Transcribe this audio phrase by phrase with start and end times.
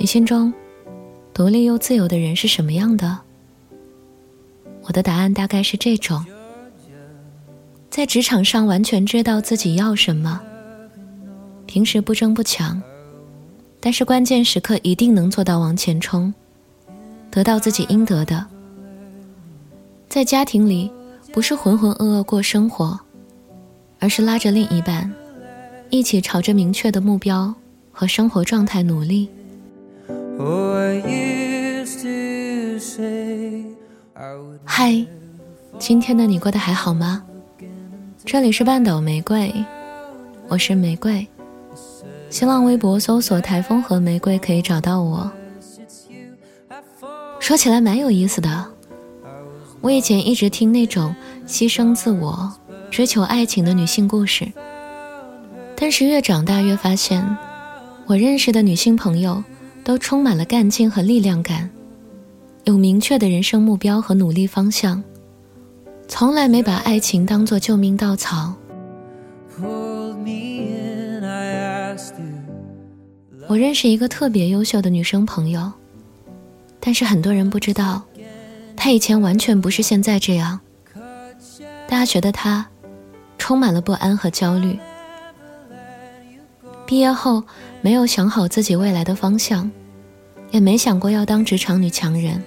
[0.00, 0.54] 你心中
[1.34, 3.18] 独立又自由的人是什么样的？
[4.84, 6.24] 我的答案大概是这种：
[7.90, 10.40] 在职场上完全知道自己要什么，
[11.66, 12.80] 平时不争不抢，
[13.80, 16.32] 但是关键时刻一定能做到往前冲，
[17.28, 18.46] 得到自己应得的。
[20.08, 20.88] 在家庭里，
[21.32, 22.98] 不是浑浑噩噩过生活，
[23.98, 25.12] 而是拉着另一半，
[25.90, 27.52] 一起朝着明确的目标
[27.90, 29.28] 和生活状态努力。
[34.64, 35.06] 嗨，
[35.78, 37.22] 今天的你过得还好吗？
[38.24, 39.52] 这里是半岛玫瑰，
[40.48, 41.26] 我是玫瑰。
[42.30, 45.30] 新浪微博搜索“台风和玫瑰”可以找到我。
[47.40, 48.66] 说起来蛮有意思的，
[49.80, 51.14] 我以前一直听那种
[51.46, 52.52] 牺牲自我、
[52.90, 54.50] 追求爱情的女性故事，
[55.76, 57.36] 但是越长大越发现，
[58.06, 59.44] 我认识的女性朋友。
[59.84, 61.70] 都充满了干劲和力量感，
[62.68, 65.02] 有明确的人生目标和努力方向，
[66.06, 68.54] 从来没把爱情当作救命稻草。
[73.46, 75.72] 我认识一个特别优秀的女生朋友，
[76.78, 78.02] 但是很多人不知道，
[78.76, 80.60] 她以前完全不是现在这样。
[81.88, 82.66] 大学的她，
[83.38, 84.78] 充满了不安和焦虑。
[86.86, 87.42] 毕业后
[87.80, 89.70] 没有想好自己未来的方向，
[90.50, 92.42] 也没想过要当职场女强人，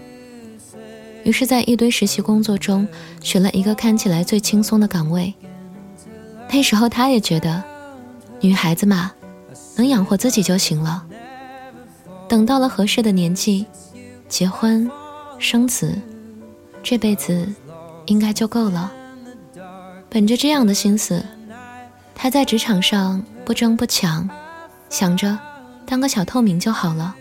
[1.24, 2.88] 于是，在一堆实习工作中
[3.22, 5.34] 选了一个看起来最轻松的岗位。
[6.52, 7.64] 那时候，他也觉得，
[8.40, 9.12] 女孩子嘛，
[9.76, 11.06] 能养活自己就行了。
[12.28, 13.66] 等到了合适的年纪，
[14.28, 14.90] 结婚、
[15.38, 15.98] 生子，
[16.82, 17.48] 这辈子
[18.06, 18.92] 应该就够了。
[20.10, 21.24] 本着这样的心思。
[22.14, 24.30] 他在职场上不争不抢，
[24.90, 25.40] 想着
[25.88, 27.16] 当个小透明就好了。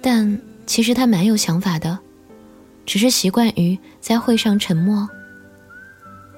[0.00, 1.98] 但其实他蛮有想法的，
[2.90, 5.08] 只是习惯于在会上沉默。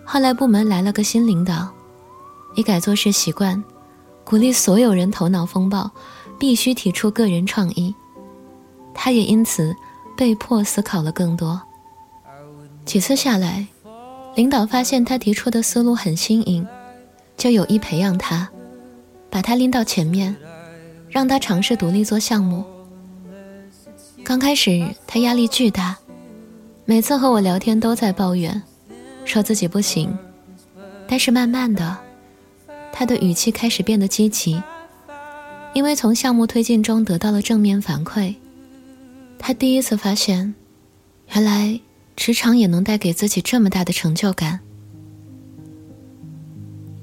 [0.05, 1.67] 后来部门来了个新领导，
[2.57, 3.65] 一改做事习惯，
[4.23, 5.91] 鼓励所有人头脑风暴，
[6.39, 7.95] 必须提出个人创意。
[8.93, 9.75] 他也因此
[10.15, 11.59] 被迫思考了更多。
[12.85, 13.67] 几次下来，
[14.35, 16.69] 领导发现他提出的思路很新颖。
[17.39, 18.47] 就有意培养他，
[19.31, 20.37] 把他拎到前面，
[21.09, 22.63] 让他尝试独立做项目。
[24.23, 25.97] 刚开始他压力巨大，
[26.85, 28.61] 每次和我聊天都在抱怨，
[29.25, 30.17] 说自己不行。
[31.07, 31.97] 但是慢慢的，
[32.93, 34.61] 他的语气开始变得积极，
[35.75, 38.35] 因为从项目推进中得到了正面反馈，
[39.39, 40.55] 他第一次发现，
[41.33, 41.79] 原来
[42.17, 44.59] 职场也能带给自己这么大的成就感。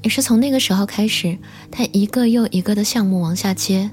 [0.02, 1.38] 也是从那个时候开始，
[1.72, 3.90] 他一个又一个的项目往下接，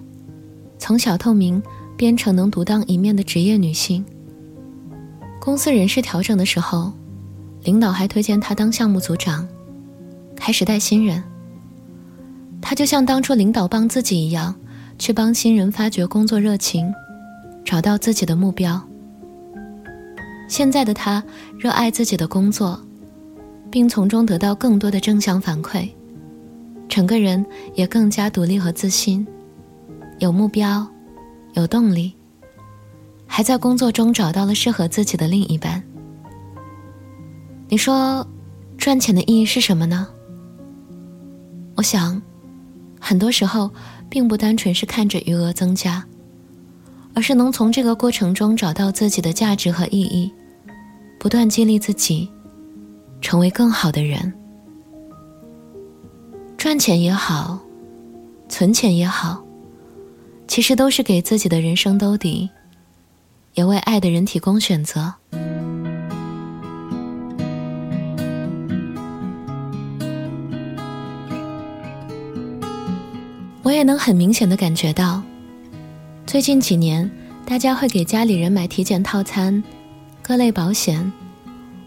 [0.78, 1.62] 从小透明
[1.96, 4.04] 变成能独当一面的职业女性。
[5.41, 6.92] 公司人事调整的时候，
[7.62, 9.47] 领导还推荐他当项目组长，
[10.34, 11.22] 开始带新人。
[12.60, 14.54] 他就像当初领导帮自己一样，
[14.98, 16.92] 去帮新人发掘工作热情，
[17.64, 18.80] 找到自己的目标。
[20.48, 21.22] 现在的他
[21.58, 22.80] 热爱自己的工作。
[23.69, 25.91] 并从中得到更多的正向反馈，
[26.88, 27.44] 整个人
[27.75, 29.26] 也更加独立和自信，
[30.20, 30.86] 有目标，
[31.54, 32.16] 有动力，
[33.26, 35.82] 还在工作中找到了适合自己的另一半。
[37.69, 38.26] 你说，
[38.78, 40.06] 赚钱的意义是什么呢？
[41.75, 42.20] 我想，
[43.00, 43.70] 很多时候
[44.09, 46.04] 并不单纯是看着余额增加，
[47.14, 50.32] 而是能从这个过程中找到自己的价值和意义，
[51.19, 52.31] 不断激励自己。
[53.22, 54.32] 成为更好的人，
[56.56, 57.58] 赚钱也好，
[58.47, 59.43] 存钱也好，
[60.47, 62.48] 其实都是给自己的人生兜底，
[63.56, 65.12] 也为爱的人提供选择。
[73.62, 75.20] 我也能很明显的感觉到，
[76.25, 77.11] 最近几年，
[77.44, 79.61] 大家会给家里人买体检套餐，
[80.23, 81.12] 各类保险。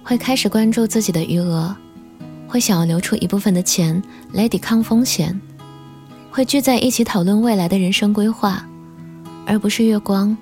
[0.04, 1.76] 会开始关注自己的余额，
[2.48, 4.02] 会想要留出一部分的钱
[4.34, 5.40] 来抵抗风险，
[6.32, 8.68] 会聚在一起讨论未来的人生规划，
[9.46, 10.36] 而不是月光，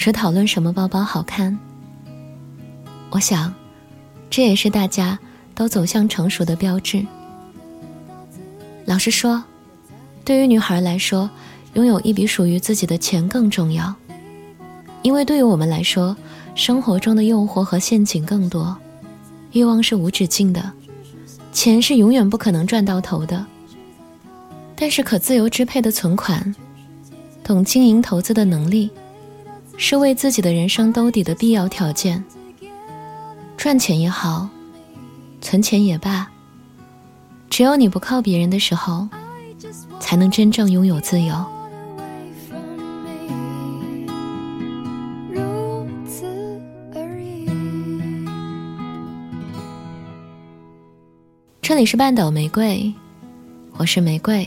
[0.00, 1.58] 只讨论什么包包好看。
[3.10, 3.52] 我想，
[4.30, 5.18] 这也是大家
[5.54, 7.04] 都走向成熟的标志。
[8.86, 9.44] 老实说，
[10.24, 11.28] 对于女孩来说，
[11.74, 13.94] 拥有一笔属于自己的钱更重要，
[15.02, 16.16] 因为对于我们来说，
[16.54, 18.74] 生活中的诱惑和陷阱更多。
[19.52, 20.72] 欲望是无止境的，
[21.52, 23.44] 钱是永远不可能赚到头的。
[24.74, 26.54] 但是可自由支配的存款，
[27.44, 28.90] 懂经营投资的能力，
[29.82, 32.22] 是为自己的人生兜底的必要条件。
[33.56, 34.46] 赚钱也好，
[35.40, 36.30] 存钱也罢，
[37.48, 39.08] 只有你不靠别人的时候，
[39.98, 41.34] 才能真正拥有自由。
[51.62, 52.92] 这里是半岛玫瑰，
[53.78, 54.46] 我是玫瑰。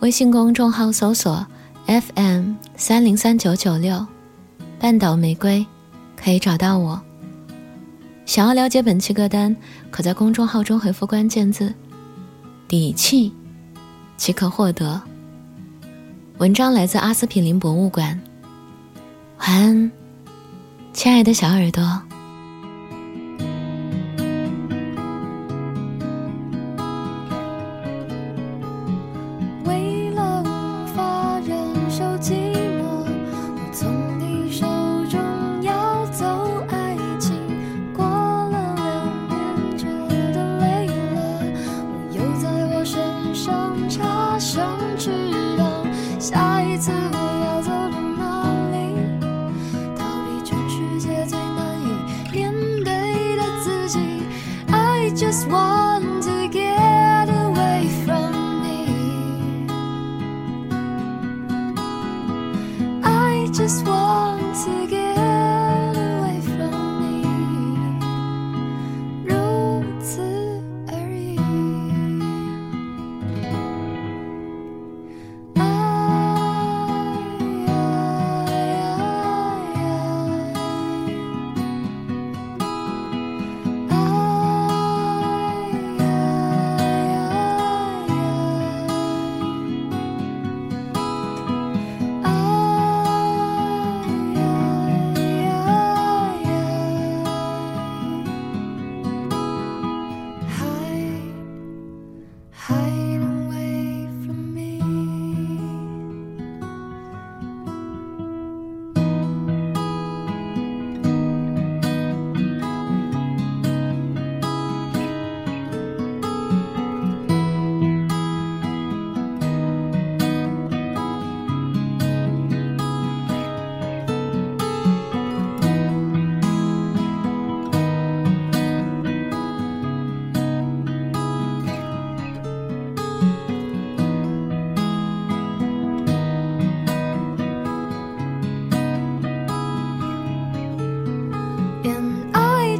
[0.00, 1.46] 微信公众号搜索
[1.86, 4.04] FM 三零三九九六，
[4.82, 5.64] 半岛玫瑰，
[6.16, 7.00] 可以找到我。
[8.26, 9.54] 想要了解本期歌单，
[9.92, 11.72] 可在公众号中回复关键字
[12.66, 13.32] “底气”，
[14.18, 15.00] 即可获得。
[16.38, 18.20] 文章来自阿司匹林博物馆。
[19.38, 19.92] 晚安，
[20.92, 22.02] 亲爱的小耳朵。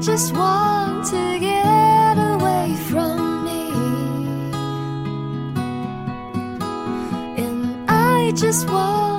[0.02, 3.70] Just want to get away from me.
[7.40, 9.11] And I just want